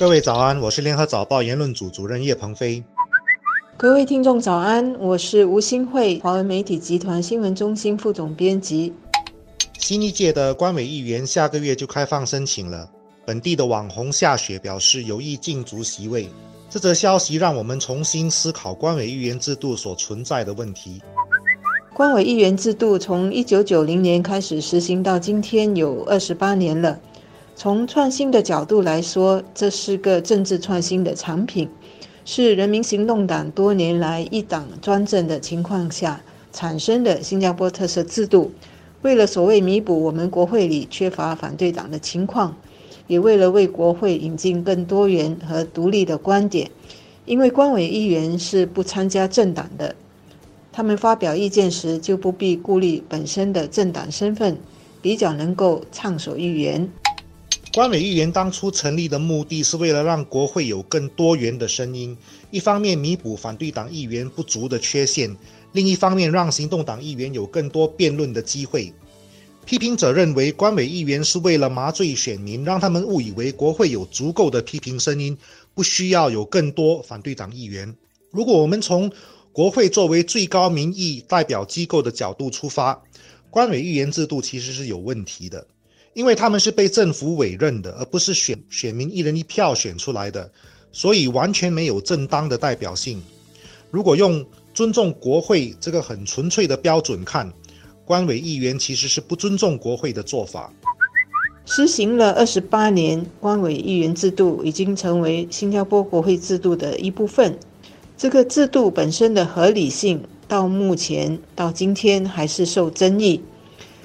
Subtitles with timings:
[0.00, 2.82] 各位早安，我是联合早报言论组主任叶鹏飞。
[3.76, 8.94] 各位听众早安，我是吴新慧，华文媒体集团新闻中心副总编辑。
[9.78, 12.88] 新一届的官委议员下个月就开放申请了。
[13.26, 16.30] 本地的网红夏雪表示有意竞逐席位。
[16.70, 21.02] 这则消息让我们重新思考官委议员制度所存在的问题。
[21.92, 26.98] 官委议员制度从一九九零年开始实行到今天有二十八年了。
[27.62, 31.68] 从创新的角度来说，这是个政治创新的产品，
[32.24, 36.22] 是人民行动党多年来一党专政的情况下
[36.54, 38.50] 产生的新加坡特色制度。
[39.02, 42.56] 为了所谓弥补我们国会里缺乏反对党的情况，
[43.06, 46.70] 也为了为国会引进更多元和独立的观点，
[47.26, 49.94] 因为官委议员是不参加政党的，
[50.72, 54.56] 他们发表意见时就不必顾虑本身的政党身份，
[55.02, 56.90] 比较能够畅所欲言。
[57.72, 62.16] 官委议员当初成立的目的是为了让国会有更多元的声音，
[62.50, 65.36] 一方面弥补反对党议员不足的缺陷，
[65.70, 68.92] 另一方面让行动党议员有更多辩论的机会。
[69.64, 75.38] 批评者认为，官委议员是为了麻醉选民，让他们误以为国会有足够的批评声音，
[75.72, 77.94] 不需要有更多反对党议员。
[78.32, 79.12] 如果我们从
[79.52, 83.00] 国会作为最高民意代表机构的角度出发，
[83.48, 85.64] 官委议员制度其实是有问题的。
[86.12, 90.50] 因为他们是被政府委任的，而不是选选民一人一票选出来的，
[90.90, 93.22] 所以完全没有正当的代表性。
[93.90, 94.44] 如果用
[94.74, 97.52] 尊重国会这个很纯粹的标准看，
[98.04, 100.72] 官委议员其实是不尊重国会的做法。
[101.64, 107.56] 实行了二十八年，官委议员制度已经成为新加坡国会制度的一部分。
[108.16, 113.40] 这个制度本身的合理性，到目前到今天还是受争议。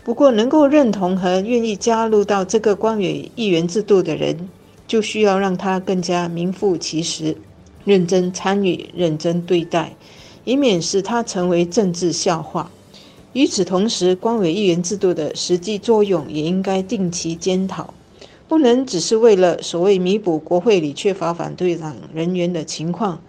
[0.05, 4.47] 不过，能够认同和愿意加入到这个官委议员制度的人，
[4.85, 7.35] 就需要让他更加名副其实、
[7.85, 9.95] 认真参与、认真对待，
[10.43, 12.69] 以免使他成为政治笑话。
[13.33, 17.91] 与此同时，官委议员制度的实际作用也应该定期检讨，
[18.47, 23.19] 不能只是为了所谓弥补国会里缺乏反对党人员的情况，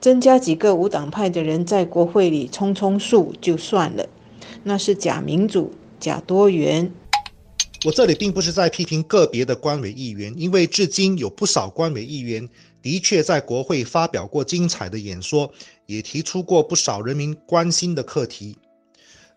[0.00, 4.04] 增加几个无党派的人在国会里充充数就算了，
[4.64, 5.70] 那是假民主。
[6.02, 6.92] 假多元。
[7.84, 12.48] 我这里并不是在批评个别的官委议员，因为至今有不少官委议员
[12.82, 15.52] 的确在国会发表过精彩的演说，
[15.86, 18.58] 也提出过不少人民关心的课题。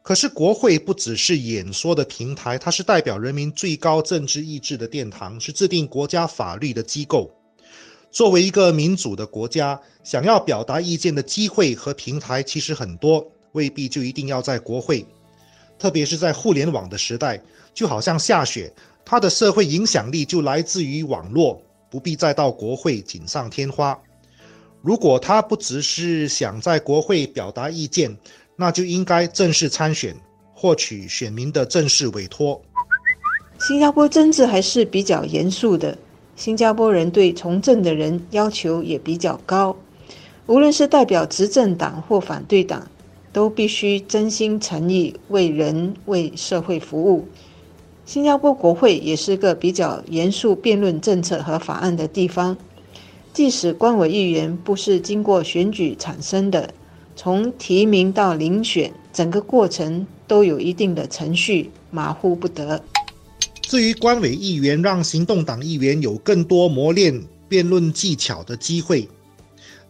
[0.01, 7.31] 可是，国会不只是演说的平台，它是代表人民最高政治意志的殿堂，是制定国家法律的机构。
[8.11, 15.05] 作为一个民主的国家，想要表达意见的机会和平台其实很多，未必就一定要在国会。
[15.77, 17.41] 特别是在互联网的时代，
[17.73, 18.71] 就好像下雪，
[19.03, 23.97] 它的社会影响力就来自于网络，不必再到国会锦上添花。
[24.81, 28.15] 如果他不只是想在国会表达意见，
[28.55, 30.15] 那就应该正式参选，
[30.53, 32.61] 获取选民的正式委托。
[33.59, 35.97] 新加坡政治还是比较严肃的，
[36.35, 39.75] 新加坡人对从政的人要求也比较高，
[40.45, 42.87] 无论是代表执政党或反对党。
[43.35, 47.27] 都必须真心诚意为人为社会服务。
[48.05, 52.55] 新加坡国会也是个比较严肃辩论政策和法案的地方。
[53.33, 56.73] 即使官委议员不是经过选举产生的，
[57.13, 62.81] 从提名到遴选，整个过程都有一定的程序，马虎不得。
[63.63, 69.09] 至于官委议员让行动党议员有更多磨练辩论技巧的机会。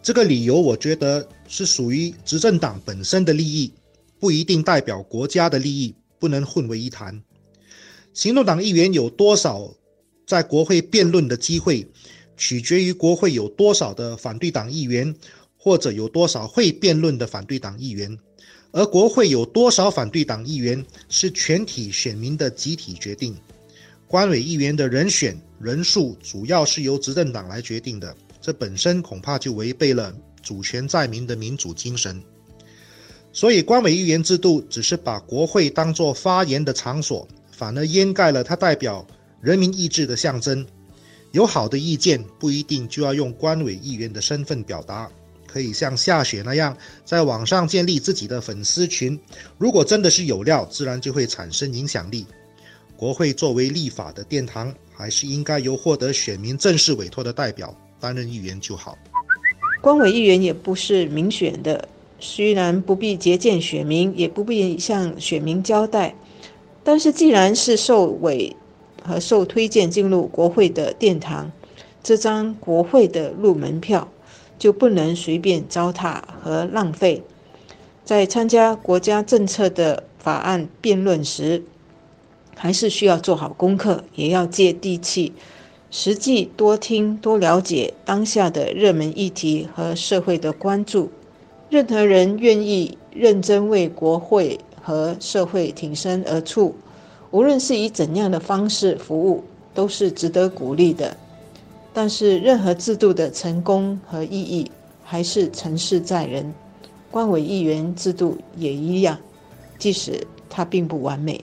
[0.02, 3.72] 这个理由，我觉得是属于执政党本身的利益，
[4.20, 7.22] 不一定代表国家的利益，不能混为一谈。
[8.14, 9.74] 行动党议员有多少
[10.26, 11.88] 在国会辩论的机会，
[12.38, 15.14] 取决于国会有多少的反对党议员，
[15.58, 18.18] 或者有多少会辩论的反对党议员。
[18.72, 23.36] 而国会有多少反对党议员，是全体选民的集体决定。
[24.08, 28.16] 官委议员的人选人数，主要是由执政党来决定的。
[28.42, 32.22] 这本身恐怕就违背了主权在民的民主精神，
[33.34, 39.06] 所以官委议员制度只是把国会当作发言的场所，反而掩盖了它代表
[39.42, 40.64] 人民意志的象征。
[41.32, 45.10] 有好的意见不一定就要用官委议员的身份表达，
[45.48, 49.20] 可以像夏雪那样在网上建立自己的粉丝群。
[49.58, 52.26] 如果真的是有料，自然就会产生影响力。
[52.96, 57.76] 国会作为立法的殿堂，还是应该由获得选民正式委托的代表。
[57.98, 58.96] 担任议员就好。
[59.86, 61.88] 官委议员也不是民选的，
[62.20, 66.16] 虽然不必接见选民，也不必向选民交代，
[66.84, 68.56] 但是既然是受委
[69.04, 71.52] 和受推荐进入国会的殿堂，
[72.02, 74.12] 这张国会的入门票
[74.58, 77.22] 就不能随便糟蹋和浪费。
[78.04, 81.64] 在参加国家政策的法案辩论时，
[82.56, 85.34] 还是需要做好功课，也要接地气，
[85.98, 91.10] 实际多听多了解当下的热门议题和社会的关注。
[91.70, 96.76] 任何人愿意认真为国会和社会挺身而出，
[97.32, 99.42] 无论是以怎样的方式服务，
[99.74, 101.16] 都是值得鼓励的。
[101.94, 104.70] 但是，任何制度的成功和意义，
[105.02, 106.54] 还是成事在人。
[107.10, 109.18] 官委议员制度也一样，
[109.80, 111.42] 即使它并不完美。